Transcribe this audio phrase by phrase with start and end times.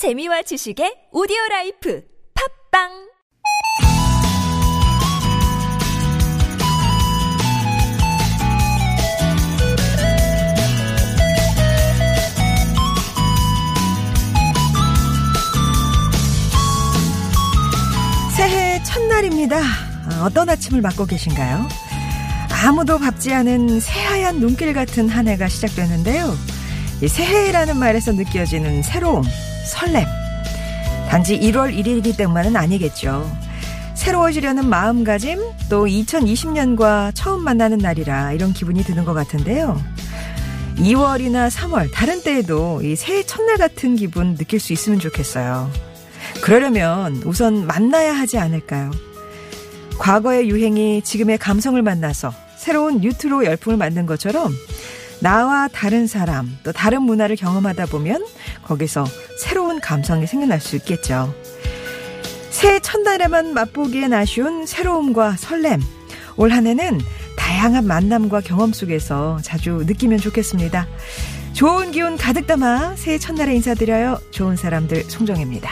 [0.00, 2.02] 재미와 지식의 오디오 life
[2.72, 2.88] 팟빵
[18.34, 19.58] 새해 첫날입니다.
[19.58, 21.68] 아, 어떤 아침을 맞고 계신가요?
[22.64, 26.34] 아무도 밟지 않은 새하얀 눈길 같은 한 해가 시작되는데요.
[27.02, 29.24] 이 새해라는 말에서 느껴지는 새로움,
[29.70, 30.04] 설렘.
[31.08, 33.30] 단지 1월 1일이기 때문만은 아니겠죠.
[33.94, 39.80] 새로워지려는 마음가짐, 또 2020년과 처음 만나는 날이라 이런 기분이 드는 것 같은데요.
[40.76, 45.70] 2월이나 3월, 다른 때에도 이 새해 첫날 같은 기분 느낄 수 있으면 좋겠어요.
[46.42, 48.90] 그러려면 우선 만나야 하지 않을까요?
[49.98, 54.52] 과거의 유행이 지금의 감성을 만나서 새로운 뉴트로 열풍을 만든 것처럼
[55.20, 58.24] 나와 다른 사람, 또 다른 문화를 경험하다 보면
[58.64, 59.04] 거기서
[59.38, 61.34] 새로운 감성이 생겨날 수 있겠죠.
[62.50, 65.80] 새해 첫날에만 맛보기엔 아쉬운 새로움과 설렘.
[66.36, 66.98] 올 한 해는
[67.36, 70.86] 다양한 만남과 경험 속에서 자주 느끼면 좋겠습니다.
[71.52, 74.18] 좋은 기운 가득 담아 새해 첫날에 인사드려요.
[74.30, 75.70] 좋은 사람들 송정혜입니다.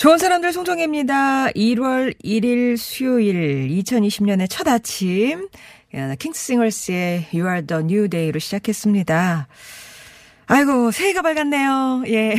[0.00, 1.48] 좋은 사람들 송정혜입니다.
[1.48, 5.50] 1월 1일 수요일 2020년의 첫 아침
[6.18, 9.46] 킹스싱어스의 You Are The New Day로 시작했습니다.
[10.46, 12.04] 아이고 새해가 밝았네요.
[12.06, 12.34] 예.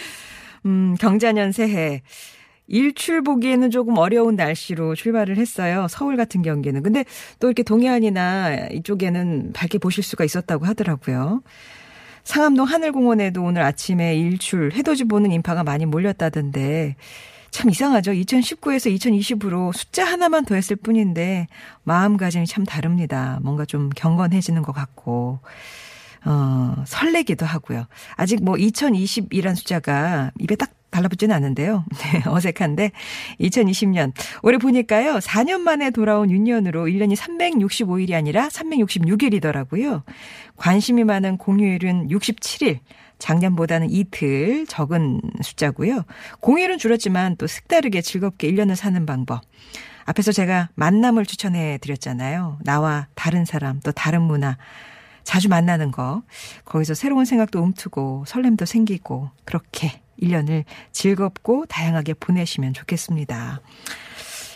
[0.64, 2.00] 음, 경자년 새해.
[2.68, 5.88] 일출 보기에는 조금 어려운 날씨로 출발을 했어요.
[5.90, 6.82] 서울 같은 경우에는.
[6.82, 7.04] 근데
[7.38, 11.42] 또 이렇게 동해안이나 이쪽에는 밝게 보실 수가 있었다고 하더라고요.
[12.28, 16.96] 상암동 하늘공원에도 오늘 아침에 일출, 해돋이 보는 인파가 많이 몰렸다던데,
[17.50, 18.12] 참 이상하죠.
[18.12, 21.46] 2019에서 2020으로 숫자 하나만 더했을 뿐인데,
[21.84, 23.38] 마음가짐이 참 다릅니다.
[23.42, 25.40] 뭔가 좀 경건해지는 것 같고,
[26.26, 27.86] 어, 설레기도 하고요.
[28.16, 31.84] 아직 뭐 2020이란 숫자가 입에 딱 달라붙지는 않는데요.
[32.12, 32.92] 네, 어색한데
[33.40, 34.12] 2020년
[34.42, 35.18] 올해 보니까요.
[35.18, 40.02] 4년 만에 돌아온 윤년으로 1년이 365일이 아니라 366일이더라고요.
[40.56, 42.80] 관심이 많은 공휴일은 67일.
[43.18, 46.04] 작년보다는 이틀 적은 숫자고요.
[46.40, 49.42] 공휴일은 줄었지만 또 색다르게 즐겁게 1년을 사는 방법.
[50.04, 52.60] 앞에서 제가 만남을 추천해 드렸잖아요.
[52.62, 54.56] 나와 다른 사람, 또 다른 문화.
[55.24, 56.22] 자주 만나는 거.
[56.64, 63.60] 거기서 새로운 생각도 움트고 설렘도 생기고 그렇게 1년을 즐겁고 다양하게 보내시면 좋겠습니다.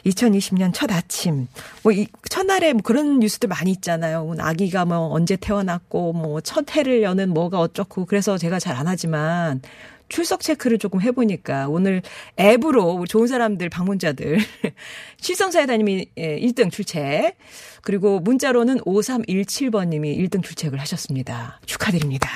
[0.07, 1.47] 2020년 첫 아침.
[1.83, 4.25] 뭐, 이, 첫날에 뭐 그런 뉴스들 많이 있잖아요.
[4.25, 8.07] 뭐 아기가 뭐 언제 태어났고, 뭐, 첫 해를 여는 뭐가 어쩌고.
[8.07, 9.61] 그래서 제가 잘 안 하지만,
[10.09, 12.03] 출석 체크를 조금 해보니까 오늘
[12.39, 14.39] 앱으로 좋은 사람들 방문자들
[15.21, 17.35] 실성사회다님이 1등 출첵
[17.81, 21.61] 그리고 문자로는 5317번님이 1등 출첵을 하셨습니다.
[21.65, 22.29] 축하드립니다.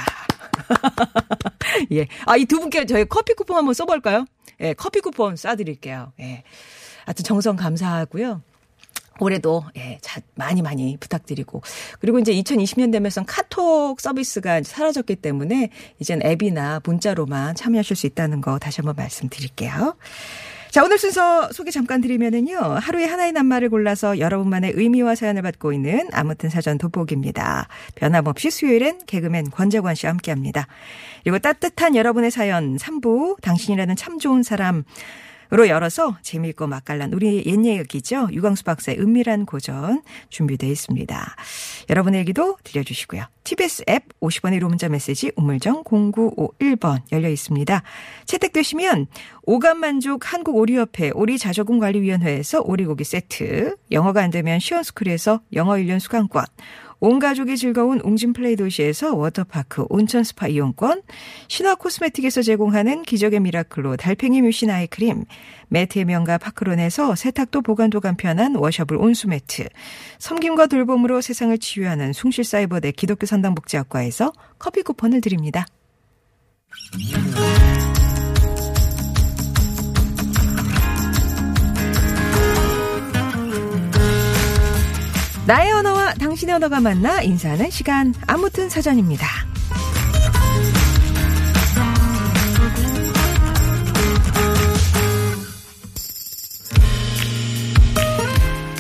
[1.93, 2.06] 예.
[2.27, 4.25] 아, 이 두 분께 저희 커피 쿠폰 한번 써볼까요?
[4.61, 6.12] 예, 커피 쿠폰 쏴드릴게요.
[6.21, 6.43] 예.
[7.05, 8.43] 하여튼 정성 감사하고요.
[9.19, 11.62] 올해도 예, 자, 많이 많이 부탁드리고
[12.00, 18.59] 그리고 이제 2020년 되면서 카톡 서비스가 사라졌기 때문에 이젠 앱이나 문자로만 참여하실 수 있다는 거
[18.59, 19.97] 다시 한번 말씀드릴게요.
[20.76, 22.59] 자, 오늘 순서 소개 잠깐 드리면은요.
[22.59, 27.66] 하루에 하나의 낱말을 골라서 여러분만의 의미와 사연을 받고 있는 아무튼 사전 돋보기입니다.
[27.94, 30.66] 변함없이 수요일엔 개그맨 권재관 씨와 함께 합니다.
[31.25, 34.84] 그리고 따뜻한 여러분의 사연 3부 당신이라는 참 좋은 사람 으
[35.50, 38.28] 로 열어서 재미있고 맛깔난 우리 옛 얘기죠.
[38.32, 41.36] 유광수 박사의 은밀한 고전 준비되어 있습니다.
[41.88, 43.24] 여러분의 얘기도 들려주시고요.
[43.44, 47.82] TBS 앱 50원의 1호 문자 메시지 우물정 0951번 열려 있습니다.
[48.24, 49.06] 채택되시면
[49.44, 56.44] 오감만족 한국오리협회 오리자조금관리위원회에서 오리고기 세트, 영어가 안 되면 시원스쿨에서 영어 1년 수강권,
[56.98, 61.02] 온 가족이 즐거운 웅진 플레이 도시에서 워터파크 온천 스파 이용권,
[61.48, 65.24] 신화 코스메틱에서 제공하는 기적의 미라클로 달팽이 뮤신 아이크림,
[65.68, 69.69] 매트의 명가 파크론에서 세탁도 보관도 간편한 washable 온수 매트,
[70.19, 75.66] 섬김과 돌봄으로 세상을 치유하는 숭실 사이버대 기독교 상담복지학과에서 커피 쿠폰을 드립니다.
[85.46, 89.28] 나의 언어와 당신의 언어가 만나 인사하는 시간 아무튼 사전입니다.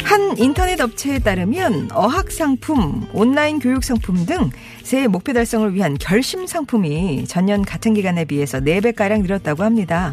[0.02, 4.50] 한 인터넷 업체에 따르면 어학 상품, 온라인 교육 상품 등
[4.82, 10.12] 새해 목표 달성을 위한 결심 상품이 전년 같은 기간에 비해서 4배가량 늘었다고 합니다.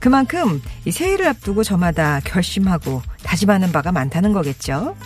[0.00, 4.96] 그만큼 이 새해를 앞두고 저마다 결심하고 다짐하는 바가 많다는 거겠죠.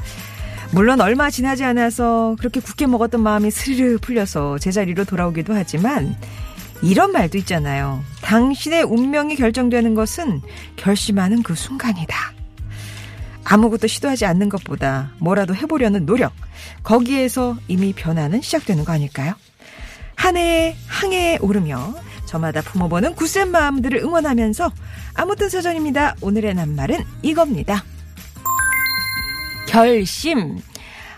[0.70, 6.14] 물론 얼마 지나지 않아서 그렇게 굳게 먹었던 마음이 스르르 풀려서 제자리로 돌아오기도 하지만
[6.82, 8.02] 이런 말도 있잖아요.
[8.22, 10.42] 당신의 운명이 결정되는 것은
[10.76, 12.14] 결심하는 그 순간이다.
[13.44, 16.32] 아무것도 시도하지 않는 것보다 뭐라도 해보려는 노력.
[16.82, 19.34] 거기에서 이미 변화는 시작되는 거 아닐까요?
[20.14, 21.94] 한 해에 항해에 오르며
[22.26, 24.70] 저마다 품어보는 굳센 마음들을 응원하면서
[25.14, 26.16] 아무튼 사전입니다.
[26.20, 27.82] 오늘의 낱말은 이겁니다.
[29.68, 30.58] 결심.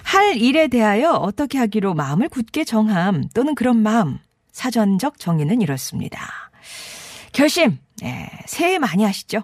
[0.02, 4.18] 할 일에 대하여 어떻게 하기로 마음을 굳게 정함 또는 그런 마음.
[4.50, 6.18] 사전적 정의는 이렇습니다.
[7.32, 7.78] 결심.
[8.02, 9.42] 예, 새해 많이 하시죠?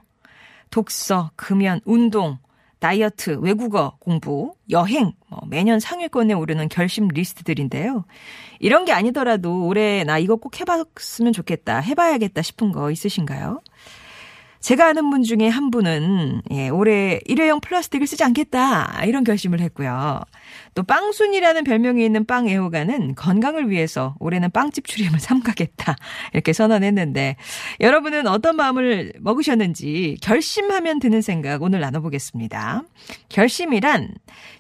[0.71, 2.39] 독서, 금연, 운동,
[2.81, 8.05] 다이어트, 외국어 공부, 여행, 뭐 매년 상위권에 오르는 결심 리스트들인데요.
[8.59, 13.61] 이런 게 아니더라도 올해 나 이거 꼭 해봤으면 좋겠다, 해봐야겠다 싶은 거 있으신가요?
[14.67, 20.21] 제가 아는 분 중에 한 분은 예, 올해 일회용 플라스틱을 쓰지 않겠다 이런 결심을 했고요.
[20.75, 25.95] 또 빵순이라는 별명이 있는 빵 애호가는 건강을 위해서 올해는 빵집 출임을 삼가겠다
[26.33, 27.37] 이렇게 선언했는데
[27.79, 32.83] 여러분은 어떤 마음을 먹으셨는지 결심하면 드는 생각 오늘 나눠보겠습니다.
[33.29, 34.15] 결심이란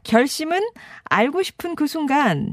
[0.05, 0.61] 결심은
[1.03, 2.53] 알고 싶은 그 순간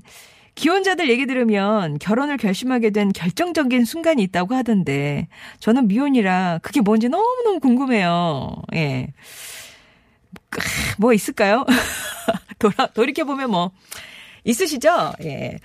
[0.55, 5.27] 기혼자들 얘기 들으면 결혼을 결심하게 된 결정적인 순간이 있다고 하던데
[5.59, 8.55] 저는 미혼이라 그게 뭔지 너무너무 궁금해요.
[8.75, 9.13] 예.
[10.97, 11.65] 뭐 있을까요?
[12.59, 13.71] 돌아, 돌이켜보면 뭐,
[14.43, 15.13] 있으시죠?
[15.23, 15.57] 예.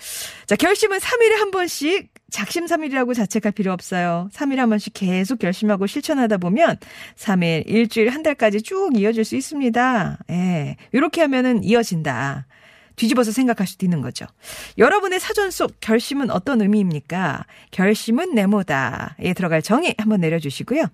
[0.47, 4.29] 자, 결심은 3일에 한 번씩 작심삼일이라고 자책할 필요 없어요.
[4.33, 6.79] 3일에 한 번씩 계속 결심하고 실천하다 보면
[7.17, 10.19] 3일, 일주일, 한 달까지 쭉 이어질 수 있습니다.
[10.31, 10.77] 예.
[10.93, 12.47] 이렇게 하면은 이어진다.
[12.99, 14.27] 뒤집어서 생각할 수도 있는 거죠.
[14.77, 17.47] 여러분의 사전 속 결심은 어떤 의미입니까?
[17.71, 20.85] 결심은 네모다에 들어갈 정의 한번 내려주시고요.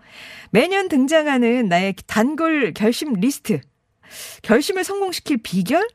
[0.50, 3.60] 매년 등장하는 나의 단골 결심 리스트.
[4.42, 5.88] 결심을 성공시킬 비결?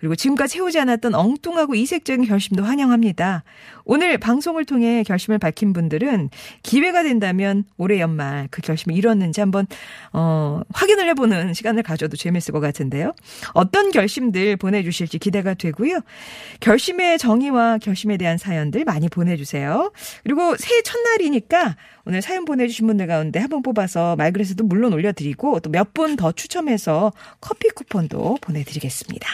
[0.00, 3.44] 그리고 지금까지 해오지 않았던 엉뚱하고 이색적인 결심도 환영합니다.
[3.84, 6.30] 오늘 방송을 통해 결심을 밝힌 분들은
[6.62, 9.66] 기회가 된다면 올해 연말 그 결심을 이뤘는지 한번
[10.12, 13.12] 어, 확인을 해보는 시간을 가져도 재밌을 것 같은데요.
[13.52, 16.00] 어떤 결심들 보내주실지 기대가 되고요.
[16.60, 19.92] 결심의 정의와 결심에 대한 사연들 많이 보내주세요.
[20.24, 21.76] 그리고 새해 첫날이니까
[22.06, 27.12] 오늘 사연 보내주신 분들 가운데 한번 뽑아서 말그래서도 물론 올려드리고 또 몇 분 더 추첨해서
[27.40, 29.28] 커피 쿠폰도 보내드리겠습니다.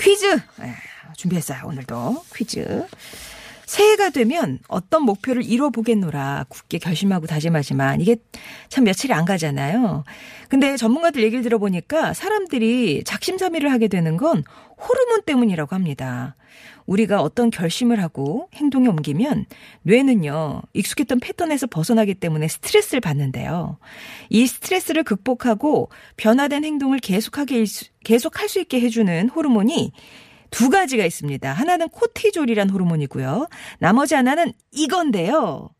[0.00, 0.74] 퀴즈 에,
[1.16, 1.62] 준비했어요.
[1.66, 2.86] 오늘도 퀴즈.
[3.66, 8.16] 새해가 되면 어떤 목표를 이뤄보겠노라 굳게 결심하고 다짐하지만 이게
[8.68, 10.04] 참 며칠이 안 가잖아요.
[10.48, 14.44] 근데 전문가들 얘기를 들어보니까 사람들이 작심삼일을 하게 되는 건
[14.76, 16.36] 호르몬 때문이라고 합니다.
[16.86, 19.46] 우리가 어떤 결심을 하고 행동에 옮기면
[19.82, 23.78] 뇌는요, 익숙했던 패턴에서 벗어나기 때문에 스트레스를 받는데요.
[24.30, 27.64] 이 스트레스를 극복하고 변화된 행동을 계속하게,
[28.04, 29.92] 계속 할 수 있게 해주는 호르몬이
[30.50, 31.50] 두 가지가 있습니다.
[31.52, 33.48] 하나는 코티졸이란 호르몬이고요.
[33.78, 35.70] 나머지 하나는 이건데요.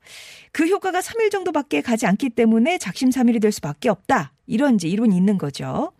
[0.52, 4.32] 그 효과가 3일 정도밖에 가지 않기 때문에 작심삼일이 될 수밖에 없다.
[4.46, 5.92] 이런 이제 이론이 있는 거죠.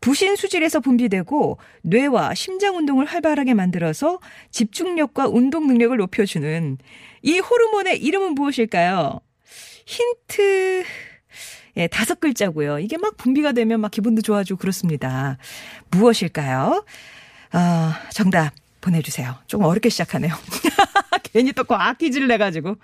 [0.00, 4.20] 부신 수질에서 분비되고 뇌와 심장 운동을 활발하게 만들어서
[4.50, 6.78] 집중력과 운동 능력을 높여주는
[7.22, 9.20] 이 호르몬의 이름은 무엇일까요?
[9.86, 10.84] 힌트
[11.78, 12.78] 예, 다섯 글자고요.
[12.78, 15.36] 이게 막 분비가 되면 막 기분도 좋아지고 그렇습니다.
[15.90, 16.84] 무엇일까요?
[17.52, 19.34] 아, 정답 보내주세요.
[19.46, 20.34] 조금 어렵게 시작하네요.
[21.36, 22.76] 괜히 또 과학 퀴즈를 내가지고.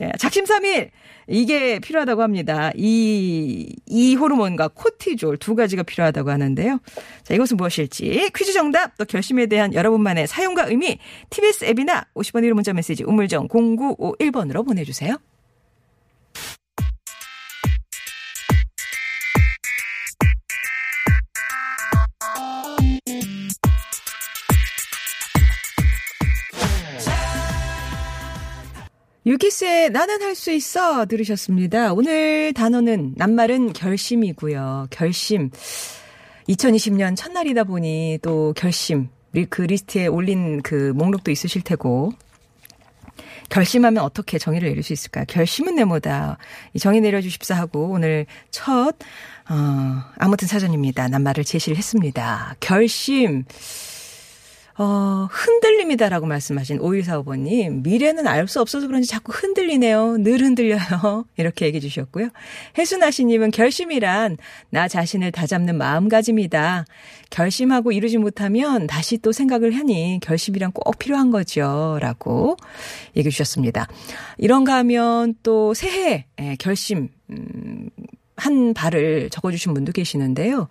[0.00, 0.90] 예, 작심삼일!
[1.28, 2.72] 이게 필요하다고 합니다.
[2.74, 6.80] 이, 이 호르몬과 코티졸 두 가지가 필요하다고 하는데요.
[7.22, 10.98] 자, 이것은 무엇일지 퀴즈 정답 또 결심에 대한 여러분만의 사용과 의미
[11.30, 15.16] TBS 앱이나 50번 1호 문자 메시지 우물정 0951번으로 보내주세요.
[29.30, 31.92] 유키스의 나는 할 수 있어 들으셨습니다.
[31.92, 34.88] 오늘 단어는 낱말은 결심이고요.
[34.90, 35.50] 결심.
[36.48, 39.08] 2020년 첫날이다 보니 또 결심.
[39.48, 42.12] 그 리스트에 올린 그 목록도 있으실 테고.
[43.50, 45.24] 결심하면 어떻게 정의를 내릴 수 있을까요?
[45.28, 46.38] 결심은 네모다.
[46.80, 48.96] 정의 내려주십사 하고 오늘 첫,
[49.48, 49.54] 어,
[50.16, 51.06] 아무튼 사전입니다.
[51.06, 52.56] 낱말을 제시를 했습니다.
[52.58, 53.44] 결심.
[54.82, 60.16] 어, 흔들림이다라고 말씀하신 5145번님, 미래는 알 수 없어서 그런지 자꾸 흔들리네요.
[60.16, 61.26] 늘 흔들려요.
[61.36, 62.30] 이렇게 얘기해 주셨고요.
[62.78, 64.38] 혜순아씨님은 결심이란
[64.70, 66.86] 나 자신을 다잡는 마음가짐이다.
[67.28, 71.98] 결심하고 이루지 못하면 다시 또 생각을 하니 결심이란 꼭 필요한 거죠.
[72.00, 72.56] 라고
[73.14, 73.86] 얘기해 주셨습니다.
[74.38, 77.90] 이런가 하면 또 새해 예, 결심, 음,
[78.40, 80.68] 한 발을 적어주신 분도 계시는데요.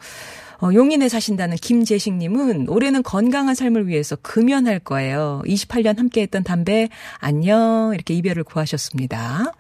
[0.61, 5.41] 어, 용인에 사신다는 김재식님은 올해는 건강한 삶을 위해서 금연할 거예요.
[5.45, 9.53] 28년 함께했던 담배 안녕 이렇게 이별을 구하셨습니다.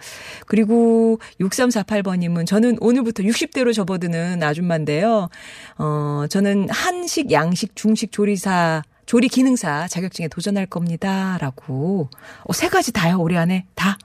[0.45, 5.29] 그리고 6348번님은 저는 오늘부터 60대로 접어드는 아줌마인데요.
[5.77, 11.37] 어, 저는 한식, 양식, 중식 조리사 조리 기능사 자격증에 도전할 겁니다.
[11.39, 12.09] 라고.
[12.43, 13.65] 어, 세 가지 다요, 올해 안에?
[13.73, 13.97] 다?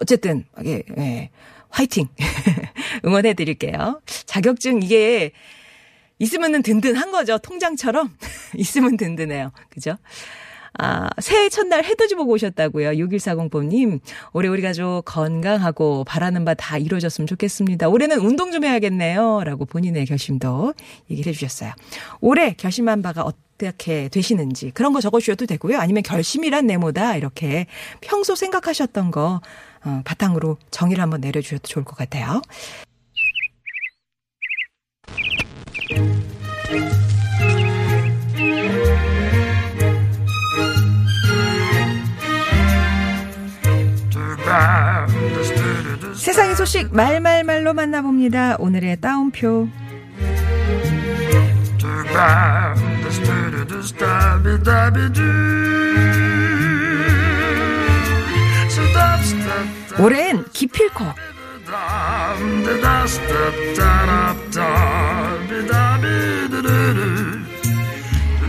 [0.00, 1.30] 어쨌든, 예, 예.
[1.74, 2.06] 화이팅!
[3.04, 4.00] 응원해 드릴게요.
[4.26, 5.32] 자격증 이게
[6.20, 7.38] 있으면은 든든한 거죠.
[7.38, 8.16] 통장처럼.
[8.56, 9.50] 있으면 든든해요.
[9.70, 9.96] 그죠?
[10.78, 12.90] 아, 새해 첫날 해돋이 보고 오셨다고요.
[12.90, 14.00] 6140번님.
[14.32, 17.88] 올해 우리 가족 건강하고 바라는 바 다 이루어졌으면 좋겠습니다.
[17.88, 19.42] 올해는 운동 좀 해야겠네요.
[19.44, 20.74] 라고 본인의 결심도
[21.10, 21.72] 얘기를 해주셨어요.
[22.20, 25.78] 올해 결심한 바가 어떻게 되시는지 그런 거 적어주셔도 되고요.
[25.78, 27.16] 아니면 결심이란 네모다.
[27.16, 27.66] 이렇게
[28.00, 29.40] 평소 생각하셨던 거
[29.84, 32.42] 어, 바탕으로 정의를 한번 내려주셔도 좋을 것 같아요.
[46.16, 48.56] 세상의 소식 말말말로 만나봅니다.
[48.58, 49.68] 오늘의 따옴표.
[59.98, 61.04] 올해엔 기필코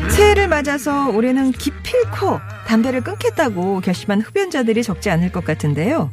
[0.10, 6.12] 새해를 맞아서 올해는 기필코 담배를 끊겠다고 결심한 흡연자들이 적지 않을 것 같은데요.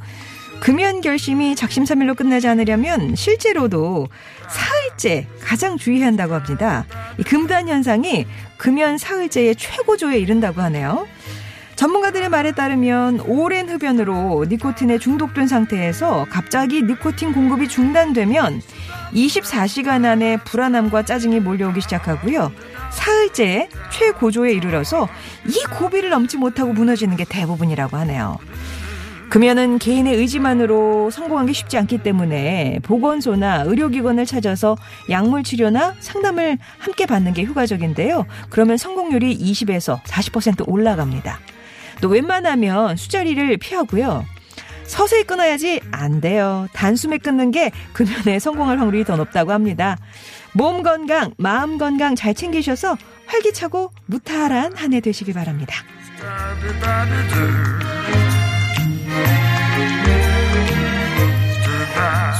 [0.61, 4.09] 금연 결심이 작심삼일로 끝나지 않으려면 실제로도
[4.49, 6.87] 사흘째 가장 주의해야 한다고 합니다.
[7.19, 8.27] 이 금단 현상이
[8.59, 11.07] 금연 사흘째의 최고조에 이른다고 하네요.
[11.83, 18.63] 전문가들의 말에 따르면 오랜 흡연으로 니코틴에 중독된 상태에서 갑자기 니코틴 공급이 중단되면
[19.13, 22.53] 24시간 안에 불안함과 짜증이 몰려오기 시작하고요.
[22.93, 25.09] 사흘째 최고조에 이르러서
[25.45, 28.39] 이 고비를 넘지 못하고 무너지는 게 대부분이라고 하네요.
[29.31, 34.77] 금연은 개인의 의지만으로 성공하기 쉽지 않기 때문에 보건소나 의료기관을 찾아서
[35.11, 38.27] 약물 치료나 상담을 함께 받는 게 효과적인데요.
[38.51, 41.41] 그러면 성공률이 20에서 40% 올라갑니다.
[42.03, 44.27] 또 웬만하면 수자리를 피하고요.
[44.85, 46.67] 서서히 끊어야지 안 돼요.
[46.75, 49.97] 단숨에 끊는 게 금연에 성공할 확률이 더 높다고 합니다.
[50.53, 55.75] 몸 건강, 마음 건강 잘 챙기셔서 활기차고 무탈한 한 해 되시길 바랍니다.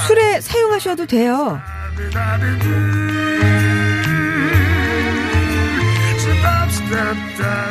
[0.07, 1.61] 술에 사용하셔도 돼요.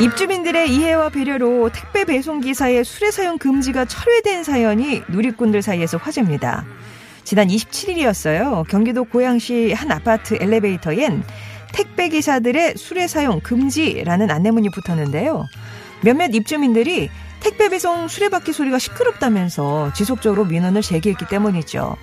[0.01, 6.66] 입주민들의 이해와 배려로 택배 배송 기사의 술의 사용 금지가 철회된 사연이 누리꾼들 사이에서 화제입니다.
[7.24, 8.68] 지난 27일이었어요.
[8.68, 11.24] 경기도 고양시 한 아파트 엘리베이터엔
[11.72, 15.46] 택배 기사들의 술의 사용 금지라는 안내문이 붙었는데요.
[16.04, 17.10] 몇몇 입주민들이
[17.42, 21.96] 택배 배송 수레바퀴 소리가 시끄럽다면서 지속적으로 민원을 제기했기 때문이죠.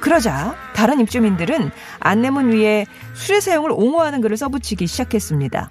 [0.00, 5.70] 그러자 다른 입주민들은 안내문 위에 수레 사용을 옹호하는 글을 써붙이기 시작했습니다.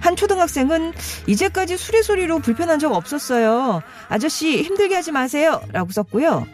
[0.00, 0.92] 한 초등학생은
[1.26, 3.82] 이제까지 수레 소리로 불편한 적 없었어요.
[4.08, 5.60] 아저씨 힘들게 하지 마세요.
[5.72, 6.46] 라고 썼고요.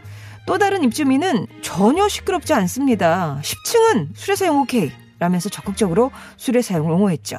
[0.47, 3.41] 또 다른 입주민은 전혀 시끄럽지 않습니다.
[3.43, 4.93] 10층은 수레 사용 오케이.
[5.19, 7.39] 라면서 적극적으로 수레 사용을 옹호했죠.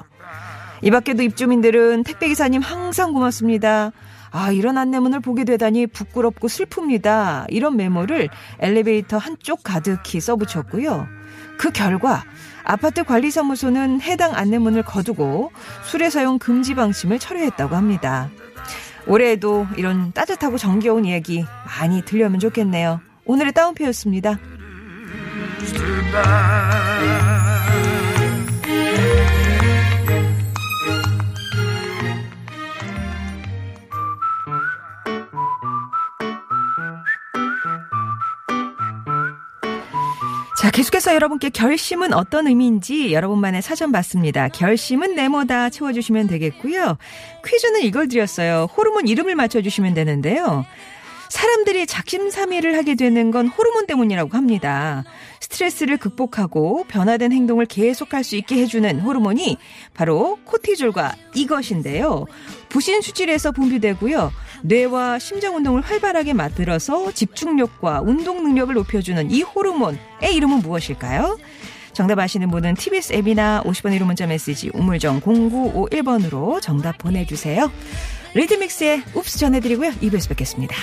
[0.81, 3.91] 이 밖에도 입주민들은 택배기사님 항상 고맙습니다.
[4.31, 7.45] 아, 이런 안내문을 보게 되다니 부끄럽고 슬픕니다.
[7.49, 11.16] 이런 메모를 엘리베이터 한쪽 가득히 써붙였고요.
[11.57, 12.23] 그 결과
[12.63, 15.51] 아파트 관리사무소는 해당 안내문을 거두고
[15.83, 18.29] 술의 사용 금지 방침을 철회했다고 합니다.
[19.07, 22.99] 올해에도 이런 따뜻하고 정겨운 이야기 많이 들려면 좋겠네요.
[23.25, 24.37] 오늘의 따옴표였습니다.
[40.67, 44.49] 자, 계속해서 여러분께 결심은 어떤 의미인지 여러분만의 사전 봤습니다.
[44.49, 46.97] 결심은 네모다 채워주시면 되겠고요.
[47.45, 48.67] 퀴즈는 이걸 드렸어요.
[48.75, 50.65] 호르몬 이름을 맞춰주시면 되는데요.
[51.29, 55.03] 사람들이 작심삼일을 하게 되는 건 호르몬 때문이라고 합니다.
[55.39, 59.57] 스트레스를 극복하고 변화된 행동을 계속할 수 있게 해주는 호르몬이
[59.93, 62.25] 바로 코티졸과 이것인데요.
[62.69, 64.31] 부신 수질에서 분비되고요.
[64.63, 69.99] 뇌와 심장 운동을 활발하게 만들어서 집중력과 운동 능력을 높여주는 이 호르몬의
[70.33, 71.37] 이름은 무엇일까요?
[71.93, 77.71] 정답 아시는 분은 TBS 앱이나 50번 1호 문자 메시지 우물정 0951번으로 정답 보내주세요.
[78.35, 79.91] 리드믹스의 웁스 전해드리고요.
[79.93, 80.75] 2부에서 뵙겠습니다.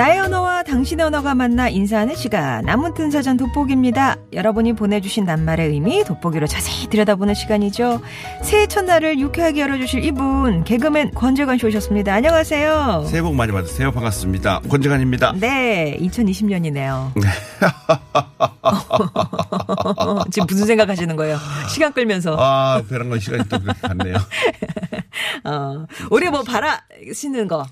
[0.00, 4.16] 나의 언어와 당신의 언어가 만나 인사하는 시간 남은튼 사전 돋보기입니다.
[4.32, 8.00] 여러분이 보내주신 낱말의 의미 돋보기로 자세히 들여다보는 시간이죠.
[8.42, 12.14] 새해 첫날을 유쾌하게 열어주실 이분 개그맨 권재관 씨 오셨습니다.
[12.14, 13.08] 안녕하세요.
[13.10, 13.92] 새해 복 많이 받으세요.
[13.92, 14.60] 반갑습니다.
[14.70, 15.34] 권재관입니다.
[15.38, 17.12] 네, 2020년이네요.
[20.32, 21.36] 지금 무슨 생각하시는 거예요?
[21.68, 24.16] 시간 끌면서 아, 배란 건 시간이 또 그렇게 갔네요.
[25.44, 27.66] 어, 올해 뭐 바라시는 거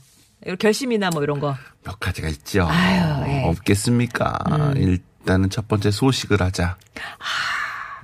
[0.59, 1.57] 결심이나 뭐 이런 거.
[1.85, 2.67] 몇 가지가 있죠.
[2.69, 3.45] 아유, 예.
[3.45, 3.49] 음.
[3.51, 4.39] 없겠습니까?
[4.77, 6.77] 일단은 첫 번째 소식을 하자.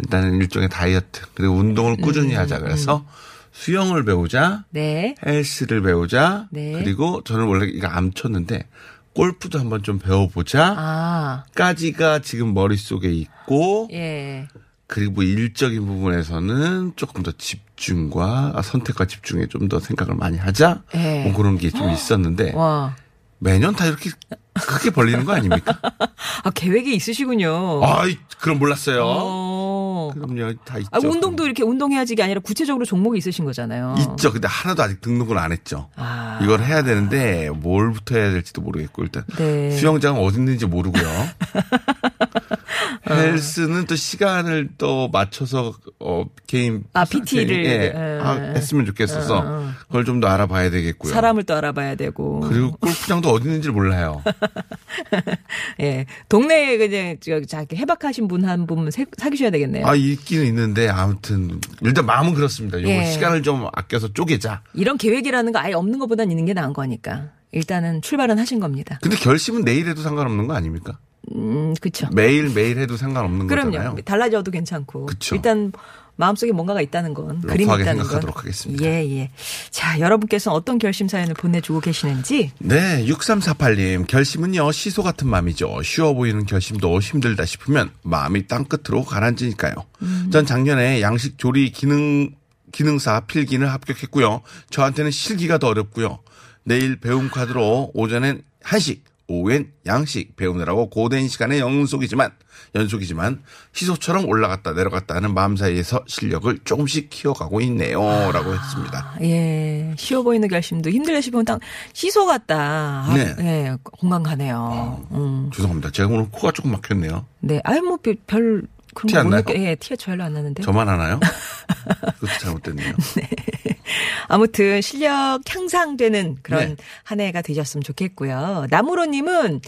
[0.01, 1.23] 일단은 일종의 다이어트.
[1.35, 2.59] 그리고 운동을 꾸준히 음, 하자.
[2.59, 3.05] 그래서
[3.53, 4.65] 수영을 배우자.
[4.71, 5.15] 네.
[5.25, 6.49] 헬스를 배우자.
[6.51, 6.73] 네.
[6.73, 8.67] 그리고 저는 원래 이거 암쳤는데
[9.15, 10.75] 골프도 한번 좀 배워보자.
[10.77, 14.49] 아, 까지가 지금 머릿속에 있고 예.
[14.87, 20.83] 그리고 일적인 부분에서는 조금 더 집중과 선택과 집중에 좀 더 생각을 많이 하자.
[20.95, 21.25] 예.
[21.25, 22.95] 뭐 그런 게 좀 있었는데 와.
[23.39, 24.11] 매년 다 이렇게
[24.55, 25.79] 크게 벌리는 거 아닙니까?
[26.45, 27.83] 아, 계획이 있으시군요.
[27.85, 29.03] 아이, 그럼 몰랐어요.
[29.05, 30.11] 어.
[30.15, 30.89] 그럼요, 다 있죠.
[30.93, 33.97] 아, 운동도 이렇게 운동해야지 게 아니라 구체적으로 종목이 있으신 거잖아요.
[33.99, 34.33] 있죠.
[34.33, 35.89] 근데 하나도 아직 등록을 안 했죠.
[35.97, 36.39] 아.
[36.43, 39.71] 이걸 해야 되는데 뭘부터 해야 될지도 모르겠고 일단 네.
[39.73, 41.03] 수영장은 어디 있는지 모르고요.
[43.09, 47.65] 헬스는 또 시간을 또 맞춰서 어 개인 아, PT 를.
[47.67, 48.21] 예, 예.
[48.23, 51.13] 아, 했으면 좋겠어서 그걸 좀 더 알아봐야 되겠고요.
[51.13, 52.41] 사람을 또 알아봐야 되고.
[52.41, 54.23] 그리고 골프장도 어디 있는지 몰라요.
[55.81, 56.07] 예.
[56.29, 59.87] 동네에 그냥 저 자기 해박하신 분 한 분 사귀셔야 되겠네요.
[59.87, 62.81] 아 있기는 있는데 아무튼 일단 마음은 그렇습니다.
[62.81, 63.05] 요거 예.
[63.07, 64.63] 시간을 좀 아껴서 쪼개자.
[64.75, 67.31] 이런 계획이라는 거 아예 없는 것보단 있는 게 나은 거니까.
[67.53, 68.99] 일단은 출발은 하신 겁니다.
[69.03, 70.99] 근데 결심은 내일 해도 상관없는 거 아닙니까?
[71.35, 72.09] 음, 그쵸.
[72.13, 73.71] 매일 매일 해도 상관없는 그럼요.
[73.71, 73.97] 거잖아요.
[74.05, 75.07] 달라져도 괜찮고.
[75.07, 75.35] 그쵸.
[75.35, 75.73] 일단
[76.17, 77.97] 마음속에 뭔가가 있다는 건 그림이 있다는 건.
[77.97, 78.85] 생각하도록 하겠습니다.
[78.85, 79.31] 예, 예.
[79.71, 84.07] 자, 여러분께서 어떤 결심 사연을 보내주고 계시는지 네, 6348님.
[84.07, 85.83] 결심은요, 시소 같은 마음이죠.
[85.83, 89.75] 쉬워 보이는 결심도 힘들다 싶으면 마음이 땅끝으로 가라앉으니까요.
[90.03, 90.29] 음.
[90.33, 92.31] 전 작년에 양식 조리 기능,
[92.71, 94.43] 기능사 필기는 합격했고요.
[94.71, 96.21] 저한테는 실기가 더 어렵고요.
[96.63, 102.31] 내일 배움 카드로 오전엔 한식, 오후엔 양식 배우느라고 고된 시간의 연속이지만,
[102.75, 108.01] 연속이지만, 시소처럼 올라갔다 내려갔다 하는 마음 사이에서 실력을 조금씩 키워가고 있네요.
[108.33, 109.17] 라고 했습니다.
[109.23, 111.61] 예, 쉬워 보이는 결심도 힘들다 싶으면 딱
[111.95, 112.57] 시소 같다.
[112.59, 113.35] 아, 네.
[113.41, 115.07] 예, 공감 가네요.
[115.13, 115.91] 음, 죄송합니다.
[115.91, 117.25] 제가 오늘 코가 조금 막혔네요.
[117.41, 118.63] 네, 아유 뭐별
[119.07, 119.59] 티안 거못 나요?
[119.59, 120.63] 예, 티가 별로 안 나는데.
[120.63, 121.21] 저만 하나요?
[122.21, 122.95] 그것도 잘못됐네요.
[124.29, 126.77] 아무튼 실력 향상되는 그런 네.
[127.03, 128.67] 한 해가 되셨으면 좋겠고요.
[128.71, 129.61] 나무로님은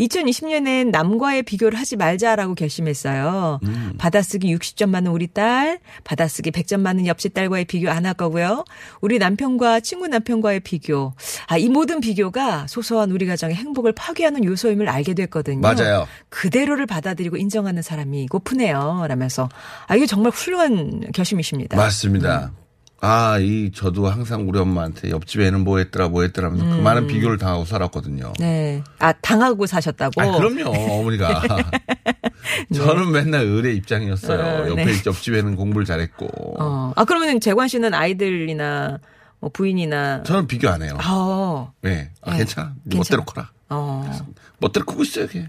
[0.00, 3.60] 2020년엔 남과의 비교를 하지 말자라고 결심했어요.
[3.64, 3.92] 음.
[3.98, 8.64] 받아쓰기 60점 많은 우리 딸, 받아쓰기 100점 많은 옆집 딸과의 비교 안 할 거고요.
[9.00, 11.12] 우리 남편과 친구 남편과의 비교.
[11.46, 15.60] 아, 이 모든 비교가 소소한 우리 가정의 행복을 파괴하는 요소임을 알게 됐거든요.
[15.60, 16.06] 맞아요.
[16.28, 19.04] 그대로를 받아들이고 인정하는 사람이 고프네요.
[19.08, 19.48] 라면서.
[19.86, 21.76] 아, 이게 정말 훌륭한 결심이십니다.
[21.76, 22.52] 맞습니다.
[23.00, 27.06] 아, 이, 저도 항상 우리 엄마한테 옆집에 애는 뭐 했더라, 뭐 했더라 하면서 그 많은
[27.06, 28.32] 비교를 당하고 살았거든요.
[28.40, 28.82] 네.
[28.98, 30.20] 아, 당하고 사셨다고?
[30.20, 31.42] 아, 그럼요, 어머니가.
[32.74, 34.40] 저는 맨날 을의 입장이었어요.
[34.40, 34.92] 어, 옆에 네.
[35.06, 36.26] 옆집에는 공부를 잘했고.
[36.58, 36.92] 어.
[36.96, 38.98] 아, 그러면 재관 씨는 아이들이나
[39.38, 40.24] 뭐 부인이나.
[40.24, 40.96] 저는 비교 안 해요.
[41.00, 42.10] 아, 네.
[42.22, 42.38] 아, 네.
[42.38, 42.74] 괜찮아.
[42.82, 42.98] 네 괜찮아.
[42.98, 43.50] 멋대로 커라.
[43.68, 44.10] 어.
[44.58, 45.48] 멋대로 크고 있어요, 걔.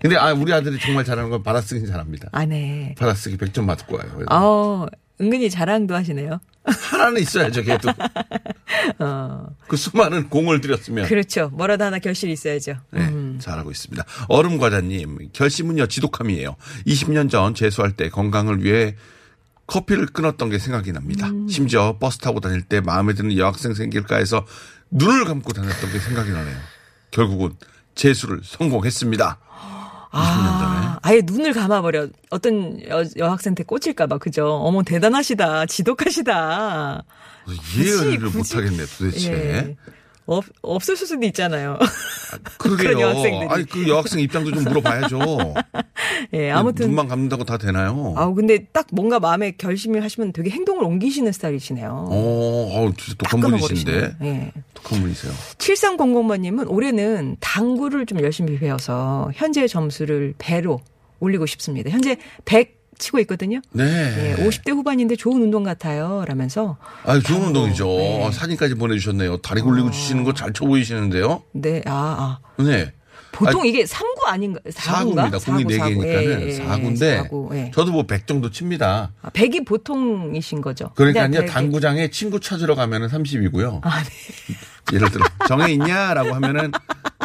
[0.00, 2.28] 근데 아, 우리 아들이 정말 잘하는 건 받아쓰기 잘합니다.
[2.32, 2.94] 아, 네.
[2.98, 4.26] 받아쓰기 100점 맞고 와요.
[4.30, 4.86] 어,
[5.20, 6.40] 은근히 자랑도 하시네요.
[6.64, 7.90] 하나는 있어야죠, 걔도.
[9.68, 11.04] 그 수많은 공을 들였으면.
[11.04, 11.08] 어.
[11.08, 11.50] 그렇죠.
[11.52, 12.76] 뭐라도 하나 결실이 있어야죠.
[12.90, 14.04] 네, 잘하고 있습니다.
[14.28, 16.56] 얼음 과자님, 결심은요, 지독함이에요.
[16.86, 18.96] 20년 전 재수할 때 건강을 위해
[19.66, 21.28] 커피를 끊었던 게 생각이 납니다.
[21.48, 24.46] 심지어 버스 타고 다닐 때 마음에 드는 여학생 생길까 해서
[24.90, 26.56] 눈을 감고 다녔던 게 생각이 나네요.
[27.10, 27.52] 결국은
[27.94, 29.38] 재수를 성공했습니다.
[30.16, 32.08] 아, 아예 눈을 감아버려.
[32.30, 34.46] 어떤 여, 여학생한테 꽂힐까봐, 그죠?
[34.46, 35.66] 어머, 대단하시다.
[35.66, 37.02] 지독하시다.
[37.76, 38.56] 이해를 굳이.
[38.56, 39.32] 못하겠네 도대체.
[39.32, 39.76] 예.
[40.26, 41.78] 없, 없을 수도 있잖아요.
[42.58, 43.00] 그런 그러게요.
[43.00, 43.48] 여학생들이.
[43.50, 45.54] 아니 그 여학생 입장도 좀 물어봐야죠.
[46.34, 46.86] 예, 아무튼.
[46.86, 48.14] 눈만 감는다고 다 되나요?
[48.16, 52.06] 아우, 근데 딱 뭔가 마음에 결심을 하시면 되게 행동을 옮기시는 스타일이시네요.
[52.10, 54.16] 어, 어우, 진짜 독한 분이신데.
[54.22, 54.52] 예.
[54.72, 55.32] 독한 분이세요.
[55.58, 60.80] 7300번 님은 올해는 당구를 좀 열심히 배워서 현재 점수를 배로
[61.20, 61.90] 올리고 싶습니다.
[61.90, 63.60] 현재 100 치고 있거든요.
[63.72, 63.84] 네.
[64.38, 66.24] 예, 50대 후반인데 좋은 운동 같아요.
[66.26, 66.76] 라면서.
[67.04, 67.86] 아, 좋은 당구, 운동이죠.
[67.86, 68.24] 네.
[68.26, 69.38] 아, 사진까지 보내주셨네요.
[69.38, 71.42] 다리 굴리고 치시는 거 잘 쳐 보이시는데요.
[71.52, 72.62] 네, 아, 아.
[72.62, 72.92] 네.
[73.32, 74.60] 보통 이게 3구 아닌가?
[74.68, 74.70] 4구인가?
[74.70, 75.38] 사구입니다.
[75.40, 77.70] 공이 네 개니까는 사구인데 사구, 예.
[77.74, 79.10] 저도 뭐 100 정도 칩니다.
[79.22, 80.90] 아, 100이 보통이신 거죠.
[80.94, 81.30] 그러니까요.
[81.30, 81.50] 그냥 100이.
[81.50, 83.80] 당구장에 친구 찾으러 가면은 30이고요.
[83.82, 84.54] 아, 네.
[84.92, 86.70] 예를 들어 정해 있냐라고 하면은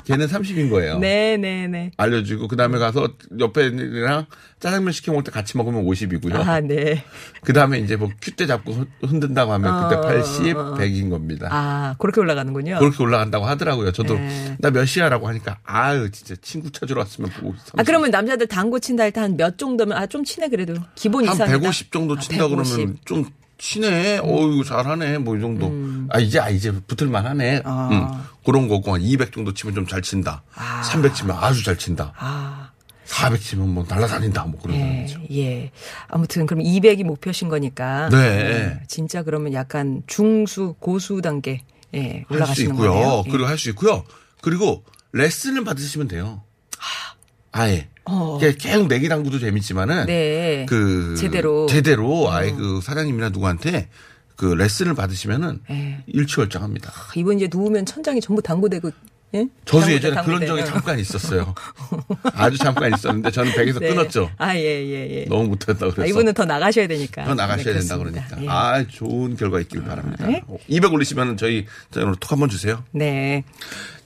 [0.09, 0.97] 걔는 30인 거예요.
[0.97, 1.91] 네, 네, 네.
[1.97, 4.25] 알려주고 그 다음에 가서 옆에 애들이랑
[4.59, 6.35] 짜장면 시켜 먹을 때 같이 먹으면 50이고요.
[6.35, 7.03] 아, 네.
[7.43, 10.73] 그 다음에 이제 뭐 큐대 잡고 흔- 흔든다고 하면 그때 어, 80, 어, 어.
[10.75, 11.47] 100인 겁니다.
[11.51, 12.79] 아, 그렇게 올라가는군요.
[12.79, 13.91] 그렇게 올라간다고 하더라고요.
[13.91, 14.55] 저도 네.
[14.59, 17.71] 나몇 시야라고 하니까 아유 진짜 친구 찾으러 왔으면 보고 있어.
[17.77, 20.73] 아, 그러면 남자들 당구 친다 할 때 한 몇 정도면, 아, 좀 치네, 그래도.
[20.95, 21.59] 기본 한 이상이다.
[21.59, 22.75] 150 정도 아, 친다 150.
[22.75, 23.25] 그러면 좀
[23.59, 24.19] 치네.
[24.23, 25.19] 어유 잘하네.
[25.19, 25.71] 뭐 이 정도.
[26.11, 27.57] 아 이제 아 이제 붙을만 하네.
[27.57, 27.61] 음.
[27.65, 27.89] 아.
[27.91, 30.41] 음, 그런 거고 한 200 정도 치면 좀 잘 친다.
[30.83, 32.13] 300 치면 아주 잘 친다.
[32.17, 32.71] 아,
[33.05, 34.45] 400 치면 뭐 날라다닌다.
[34.45, 35.19] 뭐 그런 예, 거죠.
[35.31, 35.71] 예.
[36.07, 38.09] 아무튼, 그럼 200이 목표신 거니까.
[38.09, 38.17] 네.
[38.17, 41.61] 예, 진짜 그러면 약간 중수, 고수 단계,
[41.95, 42.93] 예, 올라가시는 있고요.
[42.93, 43.23] 거네요.
[43.25, 43.31] 예.
[43.31, 44.03] 그리고 할수 있고요.
[44.41, 46.41] 그리고 레슨을 받으시면 돼요.
[47.51, 47.89] 아예.
[48.09, 48.39] 어.
[48.39, 50.65] 계속 내기 당구도 재밌지만은 네.
[50.67, 51.65] 그 제대로.
[51.65, 51.67] 어.
[51.67, 53.89] 제대로 아예 그 사장님이나 누구한테
[54.35, 56.03] 그 레슨을 받으시면은 예.
[56.07, 56.91] 일취월장합니다.
[57.15, 58.89] 이분 이제 누우면 천장이 전부 당구되고,
[59.35, 59.45] 예?
[59.65, 60.47] 저도 예전에 그런 당구대.
[60.47, 60.65] 적이 어.
[60.65, 61.53] 잠깐 있었어요.
[62.33, 63.89] 아주 잠깐 있었는데 저는 백에서 네.
[63.89, 64.31] 끊었죠.
[64.37, 65.25] 아, 예, 예, 예.
[65.25, 66.01] 너무 못했다 그래서.
[66.01, 67.25] 아, 이분은 더 나가셔야 되니까.
[67.25, 67.97] 더 나가셔야 네, 된다.
[67.97, 68.41] 그러니까.
[68.41, 68.47] 예.
[68.49, 70.25] 아, 좋은 결과 있길 바랍니다.
[70.25, 70.41] 네.
[70.67, 72.83] 200 올리시면 저희 저희로 톡 한번 주세요.
[72.91, 73.43] 네.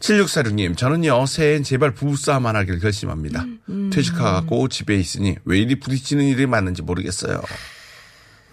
[0.02, 3.46] 7646님, 저는요, 새해엔 제발 부부싸움 안 하길 결심합니다.
[3.70, 7.42] 음, 퇴직하고 집에 있으니 왜 이리 부딪히는 일이 많은지 모르겠어요.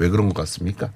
[0.00, 0.90] 왜 그런 것 같습니까?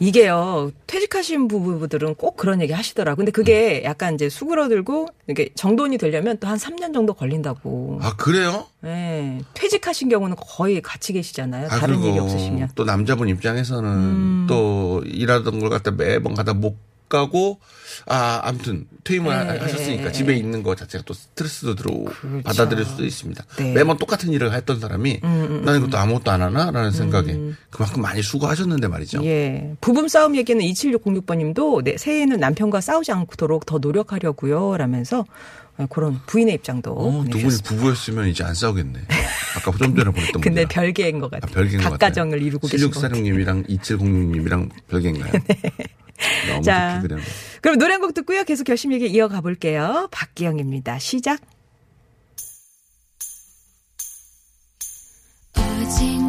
[0.00, 3.16] 이게요, 퇴직하신 부부들은 꼭 그런 얘기 하시더라고요.
[3.16, 8.00] 근데 그게 약간 이제 수그러들고, 이게 정돈이 되려면 또 한 3년 정도 걸린다고.
[8.02, 8.66] 아, 그래요?
[8.84, 9.38] 예.
[9.54, 11.66] 퇴직하신 경우는 거의 같이 계시잖아요.
[11.66, 12.62] 아, 다른 일이 없으시면.
[12.62, 12.68] 음.
[12.74, 16.76] 또 남자분 입장에서는 또 일하던 걸 갖다 매번 가다 못
[17.14, 17.60] 가고
[18.06, 20.38] 아 아무튼 퇴임을 네, 하셨으니까 네, 집에 네.
[20.40, 22.04] 있는 거 자체가 또 스트레스도 들어
[22.42, 23.44] 받아들일 수도 있습니다.
[23.58, 23.64] 네.
[23.70, 27.38] 음, 매번 똑같은 일을 했던 사람이 나는 이것도 아무것도 안 하나라는 생각에
[27.70, 29.24] 그만큼 많이 수고하셨는데 말이죠.
[29.24, 29.74] 예.
[29.80, 34.76] 부부 싸움 얘기는 27606번 님도 네, 새해에는 남편과 싸우지 않도록 더 노력하려고요.
[34.76, 35.24] 라면서
[35.76, 36.92] 어, 그런 부인의 입장도.
[36.92, 37.54] 어, 두 분이.
[37.64, 39.00] 부부였으면 이제 안 싸우겠네.
[39.56, 40.68] 아까 좀 전에 보냈던 근데 문제랑.
[40.68, 41.52] 별개인 것 아, 같아요.
[41.54, 41.98] 별개인 것 같아요.
[41.98, 43.22] 각가정을 이루고 계신 것 같아요.
[43.22, 45.32] 7646님이랑 2706님이랑 별개인가요?
[46.48, 47.16] 너무 자, 좋게.
[47.60, 48.44] 그럼 노래 한 곡 듣고요.
[48.44, 50.08] 계속 결심 얘기 이어가 볼게요.
[50.10, 50.98] 박기영입니다.
[50.98, 51.40] 시작.
[55.56, 56.23] 오직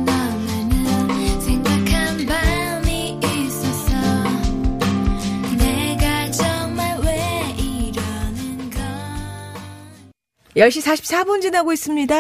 [10.56, 12.16] 10시 44분 지나고 있습니다.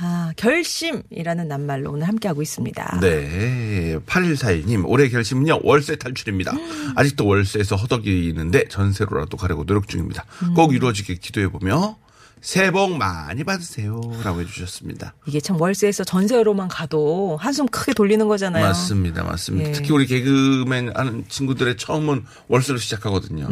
[0.00, 2.98] 아, 결심이라는 낱말로 오늘 함께하고 있습니다.
[3.00, 3.96] 네.
[4.06, 6.52] 8141님, 올해 결심은요, 월세 탈출입니다.
[6.52, 6.92] 음.
[6.96, 10.26] 아직도 월세에서 허덕이는데 전세로라도 가려고 노력 중입니다.
[10.42, 10.52] 음.
[10.52, 11.96] 꼭 이루어지길 기도해보며,
[12.42, 14.00] 새해 복 많이 받으세요.
[14.22, 15.14] 라고 해주셨습니다.
[15.26, 18.64] 이게 참 월세에서 전세로만 가도 한숨 크게 돌리는 거잖아요.
[18.64, 19.24] 맞습니다.
[19.24, 19.70] 맞습니다.
[19.70, 19.72] 예.
[19.72, 23.48] 특히 우리 개그맨 하는 친구들의 처음은 월세로 시작하거든요.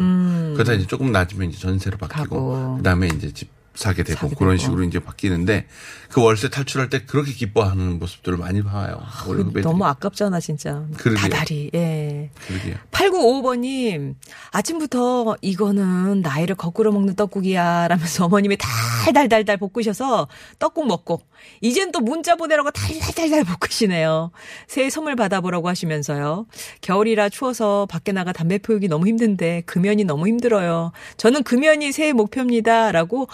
[0.53, 2.29] 그러다 이제 조금 낮으면 이제 전세로 바뀌고, 음.
[2.29, 2.77] 가고.
[2.77, 4.63] 그 다음에 이제 집 사게 되고, 사게 그런 되고.
[4.63, 5.67] 식으로 이제 바뀌는데,
[6.09, 8.99] 그 월세 탈출할 때 그렇게 기뻐하는 모습들을 많이 봐요.
[9.27, 9.63] 우리 후배들이.
[9.63, 10.85] 너무 아깝잖아, 진짜.
[10.97, 11.29] 그러게요.
[11.29, 12.31] 다달이, 예.
[12.47, 12.75] 그러게요.
[12.91, 14.15] 8955번님,
[14.51, 17.87] 아침부터 이거는 나이를 거꾸로 먹는 떡국이야.
[17.87, 21.21] 라면서 어머님이 달달달달 볶으셔서 떡국 먹고,
[21.61, 24.31] 이젠 또 문자 보내라고 달달달달 볶으시네요.
[24.67, 26.47] 새해 선물 받아보라고 하시면서요.
[26.81, 30.93] 겨울이라 추워서 밖에 나가 담배 피우기 너무 힘든데, 금연이 너무 힘들어요.
[31.17, 32.91] 저는 금연이 새해 목표입니다.
[32.91, 33.27] 라고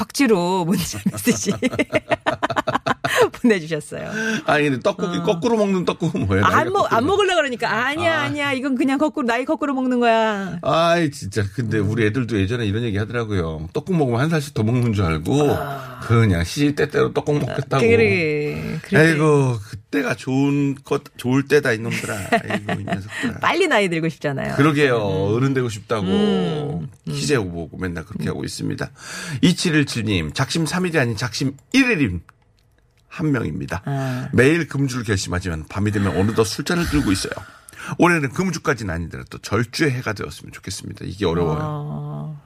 [0.00, 1.52] 억지로 문자 메시지
[3.32, 4.10] 보내주셨어요.
[4.46, 6.44] 아니 근데 떡국이 거꾸로 먹는 떡국은 뭐예요?
[6.44, 7.04] 안 먹, 안.
[7.04, 8.22] 먹으려고 그러니까 아니야, 아.
[8.22, 8.52] 아니야.
[8.52, 10.58] 이건 그냥 거꾸로, 나이 거꾸로 먹는 거야.
[10.62, 13.68] 아이 진짜 근데 우리 애들도 예전에 이런 얘기 하더라고요.
[13.72, 15.48] 떡국 먹으면 한 살씩 더 먹는 줄 알고
[16.06, 17.76] 그냥 시시때때로 떡국 먹겠다고.
[17.76, 17.78] 아.
[17.80, 18.98] 그래, 그래.
[19.00, 22.14] 아이고 그때가 좋은 것 좋을 때다 이놈들아.
[22.32, 23.38] 아이고 이 녀석들아.
[23.40, 24.56] 빨리 나이 들고 싶잖아요.
[24.56, 24.96] 그러게요.
[24.96, 26.06] 어른 되고 싶다고.
[26.06, 26.88] 음.
[27.08, 28.90] 희재 보고 맨날 그렇게 하고 있습니다.
[29.42, 32.20] 2717님, 작심 3일이 아닌 작심 1일임.
[33.10, 33.82] 한 명입니다.
[33.84, 34.28] 아.
[34.32, 37.32] 매일 금주를 결심하지만 밤이 되면 어느덧 술잔을 들고 있어요.
[37.98, 41.04] 올해는 금주까지는 아니더라도 절주의 해가 되었으면 좋겠습니다.
[41.06, 41.58] 이게 어려워요.
[41.60, 42.42] 어,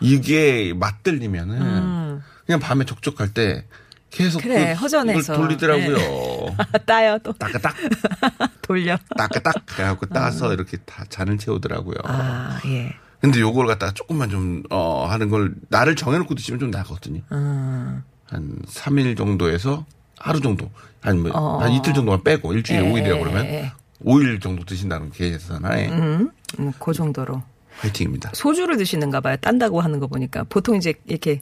[0.00, 3.66] 이게 맞들리면은 그냥 밤에 촉촉할 때
[4.10, 4.42] 계속 음.
[4.44, 5.32] 그래, 그 허전해서.
[5.32, 5.38] 네.
[5.38, 6.56] 돌리더라고요.
[6.86, 7.32] 따요, 또.
[7.32, 7.74] 따까딱
[8.62, 8.96] 돌려.
[9.16, 11.96] 따까딱 해갖고 따서 이렇게 다 잔을 채우더라고요.
[12.04, 12.94] 아, 예.
[13.20, 17.22] 근데 요걸 갖다가 조금만 좀, 어, 하는 걸, 나를 정해놓고 드시면 좀 나거든요.
[17.32, 18.04] 음.
[18.26, 19.84] 한 3일 정도에서
[20.24, 20.70] 하루 정도.
[21.02, 21.58] 한, 뭐, 어.
[21.58, 23.72] 한 이틀 정도만 빼고, 일주일에 예, 5일이라고 예, 그러면, 예.
[24.02, 27.42] 5일 정도 드신다는 계산하에, 음, 음, 그 정도로.
[27.78, 28.30] 화이팅입니다.
[28.32, 29.36] 소주를 드시는가 봐요.
[29.36, 30.44] 딴다고 하는 거 보니까.
[30.48, 31.40] 보통 이제 이렇게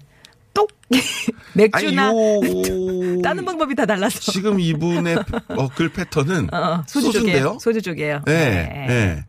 [0.53, 0.68] 똑!
[1.55, 2.16] 맥주나 아니,
[3.18, 4.33] 요, 따는 방법이 다 달라서.
[4.33, 5.16] 지금 이분의
[5.49, 7.59] 어, 글 패턴은 어, 소주 소주인데요?
[7.61, 8.23] 소주 쪽이에요.
[8.27, 8.87] 예, 네.
[8.88, 9.25] 예.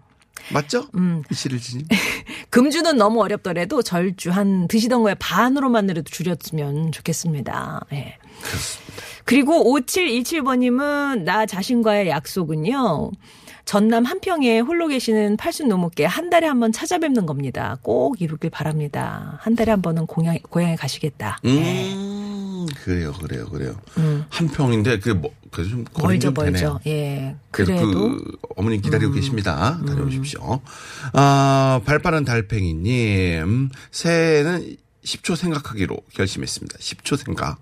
[0.52, 0.88] 맞죠?
[0.96, 1.24] 음.
[1.30, 1.88] 이시를지님.
[2.50, 7.82] 금주는 너무 어렵더라도 절주 한 드시던 거에 반으로만이라도 줄였으면 좋겠습니다.
[7.94, 8.18] 예.
[9.26, 13.12] 그리고 5727번님은 나 자신과의 약속은요.
[13.66, 17.78] 전남 한평에 홀로 계시는 팔순 노무께 한 달에 한 번 찾아뵙는 겁니다.
[17.82, 19.38] 꼭 이루길 바랍니다.
[19.42, 21.40] 한 달에 한 번은 고향, 고향에 가시겠다.
[21.46, 23.74] 음, 그래요, 그래요, 그래요.
[24.30, 25.32] 한 평인데, 그, 뭐,
[26.02, 26.52] 멀죠, 좀 되네요.
[26.74, 26.80] 멀죠.
[26.88, 27.36] 예.
[27.52, 29.80] 그래도 그 어머님 기다리고 계십니다.
[29.88, 30.60] 다녀오십시오.
[31.14, 36.78] 아, 발빠른 달팽이님, 새해는 10초 생각하기로 결심했습니다.
[36.80, 37.60] 10초 생각.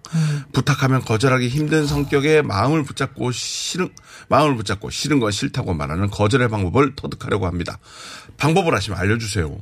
[0.51, 3.89] 부탁하면 거절하기 힘든 성격에 마음을 붙잡고 싫은,
[4.29, 7.79] 마음을 붙잡고 싫은 건 싫다고 말하는 거절의 방법을 터득하려고 합니다.
[8.37, 9.57] 방법을 하시면 알려주세요.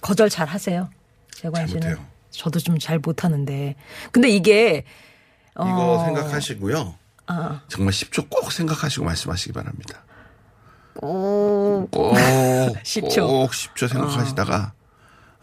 [0.00, 0.88] 거절 잘 하세요.
[1.34, 1.88] 재관 씨는.
[1.88, 2.06] 못해요.
[2.30, 3.76] 저도 좀 잘 못하는데.
[4.10, 4.84] 근데 이게
[5.54, 6.04] 이거 어.
[6.04, 6.94] 생각하시고요.
[7.26, 7.60] 아.
[7.68, 10.02] 정말 10초 꼭 생각하시고 말씀하시기 바랍니다.
[10.94, 12.14] 꼭 꼭
[12.84, 13.26] 10초.
[13.26, 14.72] 꼭 10초 생각하시다가